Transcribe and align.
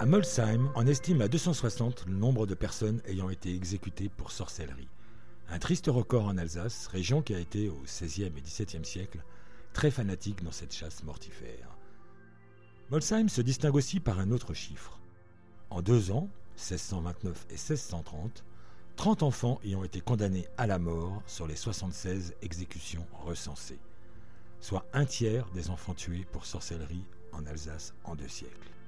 À 0.00 0.06
Molsheim, 0.06 0.72
on 0.76 0.86
estime 0.86 1.20
à 1.20 1.28
260 1.28 2.06
le 2.06 2.14
nombre 2.14 2.46
de 2.46 2.54
personnes 2.54 3.02
ayant 3.04 3.28
été 3.28 3.54
exécutées 3.54 4.08
pour 4.08 4.30
sorcellerie. 4.30 4.88
Un 5.50 5.58
triste 5.58 5.88
record 5.88 6.24
en 6.24 6.38
Alsace, 6.38 6.86
région 6.86 7.20
qui 7.20 7.34
a 7.34 7.38
été 7.38 7.68
au 7.68 7.82
XVIe 7.84 8.32
et 8.34 8.40
XVIIe 8.40 8.82
siècle 8.82 9.22
très 9.74 9.90
fanatique 9.90 10.42
dans 10.42 10.52
cette 10.52 10.74
chasse 10.74 11.04
mortifère. 11.04 11.76
Molsheim 12.90 13.28
se 13.28 13.42
distingue 13.42 13.74
aussi 13.74 14.00
par 14.00 14.20
un 14.20 14.30
autre 14.30 14.54
chiffre. 14.54 14.98
En 15.68 15.82
deux 15.82 16.10
ans, 16.10 16.30
1629 16.56 17.48
et 17.50 17.52
1630, 17.52 18.42
30 18.96 19.22
enfants 19.22 19.60
y 19.64 19.74
ont 19.74 19.84
été 19.84 20.00
condamnés 20.00 20.48
à 20.56 20.66
la 20.66 20.78
mort 20.78 21.22
sur 21.26 21.46
les 21.46 21.56
76 21.56 22.36
exécutions 22.40 23.06
recensées, 23.12 23.80
soit 24.62 24.86
un 24.94 25.04
tiers 25.04 25.46
des 25.50 25.68
enfants 25.68 25.92
tués 25.92 26.26
pour 26.32 26.46
sorcellerie 26.46 27.04
en 27.32 27.44
Alsace 27.44 27.92
en 28.04 28.14
deux 28.14 28.28
siècles. 28.28 28.79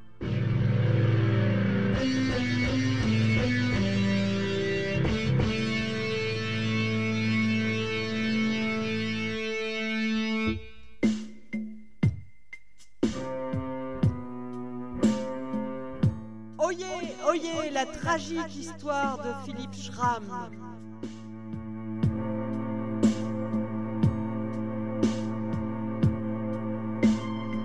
Oyez, 16.59 16.87
oyez 17.29 17.71
la 17.73 17.85
tragique 17.87 18.57
histoire 18.57 19.19
de 19.19 19.45
Philippe 19.45 19.75
Schramm. 19.75 20.51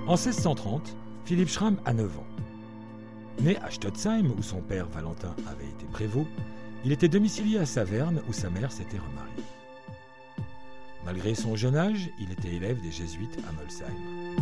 En 0.07 0.15
1630, 0.15 0.95
Philippe 1.25 1.49
Schramm 1.49 1.77
a 1.85 1.93
9 1.93 2.17
ans. 2.17 2.36
Né 3.47 3.55
à 3.59 3.71
Stotzheim, 3.71 4.33
où 4.37 4.43
son 4.43 4.59
père 4.59 4.89
Valentin 4.89 5.33
avait 5.49 5.69
été 5.69 5.85
prévôt, 5.85 6.27
il 6.83 6.91
était 6.91 7.07
domicilié 7.07 7.59
à 7.59 7.65
Saverne, 7.65 8.21
où 8.27 8.33
sa 8.33 8.49
mère 8.49 8.73
s'était 8.73 8.97
remariée. 8.97 9.45
Malgré 11.05 11.33
son 11.33 11.55
jeune 11.55 11.77
âge, 11.77 12.09
il 12.19 12.29
était 12.29 12.53
élève 12.53 12.81
des 12.81 12.91
jésuites 12.91 13.39
à 13.47 13.53
Molsheim. 13.53 14.35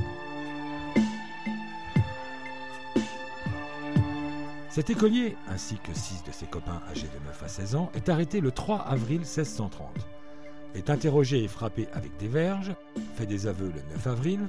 Cet 4.72 4.90
écolier, 4.90 5.38
ainsi 5.50 5.76
que 5.76 5.94
six 5.94 6.24
de 6.24 6.32
ses 6.32 6.48
copains 6.48 6.82
âgés 6.90 7.08
de 7.08 7.28
9 7.28 7.44
à 7.44 7.48
16 7.48 7.76
ans, 7.76 7.92
est 7.94 8.10
arrêté 8.10 8.42
le 8.42 8.50
3 8.50 8.80
avril 8.80 9.20
1630, 9.20 9.88
est 10.74 10.90
interrogé 10.90 11.44
et 11.44 11.48
frappé 11.48 11.88
avec 11.94 12.18
des 12.18 12.28
verges, 12.28 12.74
fait 13.14 13.28
des 13.28 13.46
aveux 13.46 13.68
le 13.68 13.84
9 13.98 14.08
avril, 14.08 14.40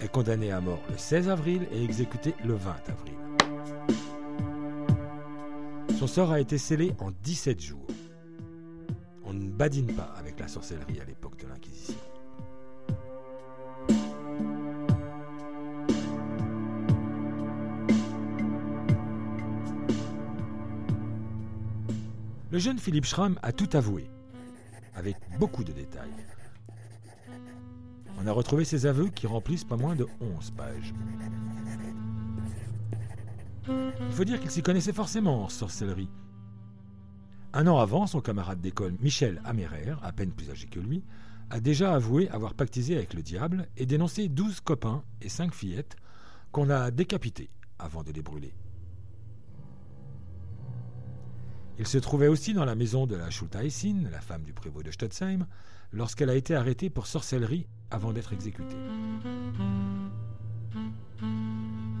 est 0.00 0.08
condamné 0.08 0.52
à 0.52 0.60
mort 0.60 0.82
le 0.88 0.96
16 0.96 1.28
avril 1.28 1.66
et 1.72 1.82
exécuté 1.82 2.36
le 2.44 2.54
20 2.54 2.70
avril. 2.90 3.27
Son 5.98 6.06
sort 6.06 6.30
a 6.30 6.38
été 6.38 6.58
scellé 6.58 6.92
en 7.00 7.10
17 7.10 7.60
jours. 7.60 7.88
On 9.24 9.32
ne 9.32 9.50
badine 9.50 9.92
pas 9.96 10.14
avec 10.16 10.38
la 10.38 10.46
sorcellerie 10.46 11.00
à 11.00 11.04
l'époque 11.04 11.42
de 11.42 11.48
l'Inquisition. 11.48 11.96
Le 22.52 22.58
jeune 22.60 22.78
Philippe 22.78 23.04
Schramm 23.04 23.36
a 23.42 23.50
tout 23.50 23.68
avoué, 23.72 24.08
avec 24.94 25.16
beaucoup 25.40 25.64
de 25.64 25.72
détails. 25.72 26.14
On 28.20 28.26
a 28.28 28.30
retrouvé 28.30 28.64
ses 28.64 28.86
aveux 28.86 29.08
qui 29.08 29.26
remplissent 29.26 29.64
pas 29.64 29.76
moins 29.76 29.96
de 29.96 30.06
11 30.20 30.52
pages. 30.52 30.94
Il 33.68 34.12
faut 34.12 34.24
dire 34.24 34.40
qu'il 34.40 34.50
s'y 34.50 34.62
connaissait 34.62 34.92
forcément 34.92 35.44
en 35.44 35.48
sorcellerie. 35.48 36.08
Un 37.52 37.66
an 37.66 37.78
avant, 37.78 38.06
son 38.06 38.20
camarade 38.20 38.60
d'école 38.60 38.94
Michel 39.00 39.40
Amérer, 39.44 39.94
à 40.02 40.12
peine 40.12 40.32
plus 40.32 40.50
âgé 40.50 40.66
que 40.66 40.80
lui, 40.80 41.04
a 41.50 41.60
déjà 41.60 41.94
avoué 41.94 42.28
avoir 42.28 42.54
pactisé 42.54 42.96
avec 42.96 43.14
le 43.14 43.22
diable 43.22 43.68
et 43.76 43.86
dénoncé 43.86 44.28
12 44.28 44.60
copains 44.60 45.02
et 45.22 45.28
5 45.28 45.54
fillettes 45.54 45.96
qu'on 46.52 46.70
a 46.70 46.90
décapités 46.90 47.50
avant 47.78 48.02
de 48.02 48.12
les 48.12 48.22
brûler. 48.22 48.54
Il 51.78 51.86
se 51.86 51.98
trouvait 51.98 52.28
aussi 52.28 52.54
dans 52.54 52.64
la 52.64 52.74
maison 52.74 53.06
de 53.06 53.16
la 53.16 53.30
Schultheisin, 53.30 54.02
la 54.10 54.20
femme 54.20 54.42
du 54.42 54.52
prévôt 54.52 54.82
de 54.82 54.90
Stotzheim, 54.90 55.46
lorsqu'elle 55.92 56.30
a 56.30 56.34
été 56.34 56.54
arrêtée 56.54 56.90
pour 56.90 57.06
sorcellerie 57.06 57.68
avant 57.90 58.12
d'être 58.12 58.32
exécutée. 58.32 58.76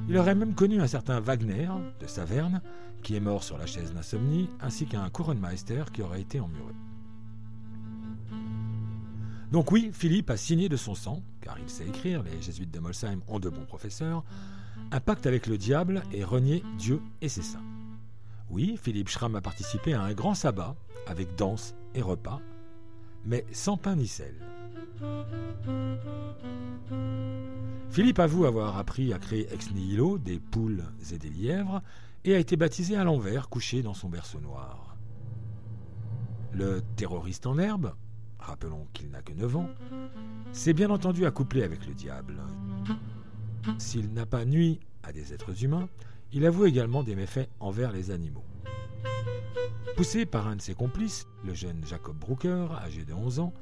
Il 0.08 0.16
aurait 0.16 0.34
même 0.34 0.54
connu 0.54 0.80
un 0.80 0.86
certain 0.86 1.20
Wagner, 1.20 1.68
de 2.00 2.06
Saverne, 2.06 2.62
qui 3.02 3.14
est 3.14 3.20
mort 3.20 3.44
sur 3.44 3.58
la 3.58 3.66
chaise 3.66 3.92
d'insomnie, 3.92 4.48
ainsi 4.60 4.86
qu'un 4.86 5.08
Couronmeister 5.10 5.84
qui 5.92 6.00
aurait 6.00 6.22
été 6.22 6.40
emmuré. 6.40 6.72
Donc 9.52 9.70
oui, 9.70 9.90
Philippe 9.92 10.30
a 10.30 10.36
signé 10.36 10.68
de 10.68 10.76
son 10.76 10.94
sang, 10.94 11.22
car 11.42 11.58
il 11.58 11.68
sait 11.68 11.86
écrire, 11.86 12.22
les 12.22 12.40
jésuites 12.40 12.70
de 12.70 12.78
Molsheim 12.80 13.20
ont 13.28 13.38
de 13.38 13.50
bons 13.50 13.66
professeurs, 13.66 14.24
un 14.92 15.00
pacte 15.00 15.26
avec 15.26 15.46
le 15.46 15.58
diable 15.58 16.02
et 16.12 16.24
renier 16.24 16.62
Dieu 16.78 17.00
et 17.20 17.28
ses 17.28 17.42
saints. 17.42 17.64
Oui, 18.50 18.78
Philippe 18.82 19.08
Schramm 19.08 19.36
a 19.36 19.42
participé 19.42 19.92
à 19.92 20.02
un 20.02 20.14
grand 20.14 20.34
sabbat, 20.34 20.74
avec 21.06 21.34
danse 21.36 21.74
et 21.94 22.02
repas, 22.02 22.40
mais 23.24 23.44
sans 23.52 23.76
pain 23.76 23.96
ni 23.96 24.06
sel. 24.06 24.34
Philippe 27.98 28.20
avoue 28.20 28.44
avoir 28.44 28.78
appris 28.78 29.12
à 29.12 29.18
créer 29.18 29.52
ex 29.52 29.72
nihilo 29.72 30.18
des 30.18 30.38
poules 30.38 30.84
et 31.12 31.18
des 31.18 31.30
lièvres 31.30 31.82
et 32.22 32.32
a 32.32 32.38
été 32.38 32.56
baptisé 32.56 32.94
à 32.94 33.02
l'envers, 33.02 33.48
couché 33.48 33.82
dans 33.82 33.92
son 33.92 34.08
berceau 34.08 34.38
noir. 34.38 34.96
Le 36.52 36.80
terroriste 36.94 37.44
en 37.48 37.58
herbe, 37.58 37.96
rappelons 38.38 38.86
qu'il 38.92 39.10
n'a 39.10 39.20
que 39.20 39.32
9 39.32 39.56
ans, 39.56 39.68
s'est 40.52 40.74
bien 40.74 40.90
entendu 40.90 41.26
accouplé 41.26 41.64
avec 41.64 41.88
le 41.88 41.94
diable. 41.94 42.40
S'il 43.78 44.12
n'a 44.12 44.26
pas 44.26 44.44
nui 44.44 44.78
à 45.02 45.12
des 45.12 45.34
êtres 45.34 45.64
humains, 45.64 45.88
il 46.32 46.46
avoue 46.46 46.66
également 46.66 47.02
des 47.02 47.16
méfaits 47.16 47.50
envers 47.58 47.90
les 47.90 48.12
animaux. 48.12 48.44
Poussé 49.96 50.24
par 50.24 50.46
un 50.46 50.54
de 50.54 50.62
ses 50.62 50.74
complices, 50.74 51.26
le 51.44 51.52
jeune 51.52 51.84
Jacob 51.84 52.16
Brooker, 52.16 52.68
âgé 52.80 53.04
de 53.04 53.12
11 53.12 53.40
ans, 53.40 53.52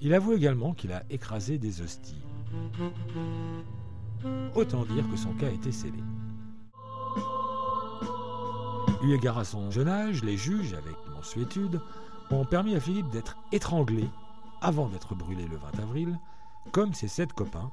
il 0.00 0.14
avoue 0.14 0.32
également 0.32 0.72
qu'il 0.72 0.92
a 0.92 1.04
écrasé 1.10 1.58
des 1.58 1.82
hosties. 1.82 2.22
Autant 4.54 4.84
dire 4.84 5.08
que 5.10 5.16
son 5.16 5.32
cas 5.34 5.50
été 5.50 5.72
scellé. 5.72 6.02
Eu 9.02 9.14
égard 9.14 9.38
à 9.38 9.44
son 9.44 9.70
jeune 9.70 9.88
âge, 9.88 10.22
les 10.22 10.36
juges, 10.36 10.74
avec 10.74 10.94
mansuétude, 11.12 11.80
ont 12.30 12.44
permis 12.44 12.74
à 12.74 12.80
Philippe 12.80 13.10
d'être 13.10 13.36
étranglé 13.50 14.08
avant 14.60 14.88
d'être 14.88 15.14
brûlé 15.14 15.46
le 15.46 15.56
20 15.56 15.80
avril, 15.80 16.18
comme 16.70 16.94
ses 16.94 17.08
sept 17.08 17.32
copains, 17.32 17.72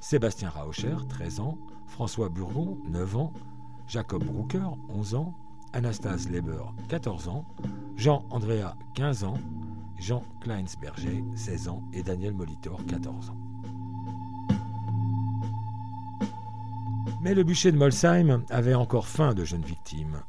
Sébastien 0.00 0.48
Raucher, 0.48 0.96
13 1.08 1.40
ans, 1.40 1.58
François 1.86 2.28
Burgon, 2.28 2.78
9 2.88 3.16
ans, 3.16 3.32
Jacob 3.86 4.24
Brooker, 4.24 4.70
11 4.88 5.14
ans, 5.14 5.34
Anastase 5.74 6.30
Leber, 6.30 6.64
14 6.88 7.28
ans, 7.28 7.44
Jean 7.96 8.24
Andrea, 8.30 8.74
15 8.94 9.24
ans, 9.24 9.38
Jean 9.98 10.24
Kleinsberger, 10.40 11.22
16 11.34 11.68
ans, 11.68 11.82
et 11.92 12.02
Daniel 12.02 12.32
Molitor, 12.32 12.84
14 12.86 13.30
ans. 13.30 13.53
Mais 17.24 17.32
le 17.32 17.42
bûcher 17.42 17.72
de 17.72 17.78
Molsheim 17.78 18.44
avait 18.50 18.74
encore 18.74 19.08
faim 19.08 19.32
de 19.32 19.46
jeunes 19.46 19.64
victimes. 19.64 20.20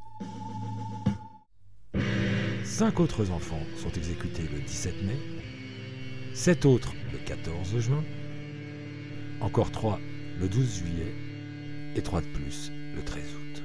Cinq 2.63 3.01
autres 3.01 3.31
enfants 3.31 3.59
sont 3.75 3.91
exécutés 3.91 4.43
le 4.43 4.61
17 4.61 5.03
mai, 5.03 5.17
sept 6.33 6.63
autres 6.63 6.93
le 7.11 7.17
14 7.17 7.79
juin, 7.79 8.01
encore 9.41 9.71
trois 9.71 9.99
le 10.39 10.47
12 10.47 10.77
juillet 10.77 11.13
et 11.97 12.01
trois 12.01 12.21
de 12.21 12.27
plus 12.27 12.71
le 12.95 13.03
13 13.03 13.23
août. 13.23 13.64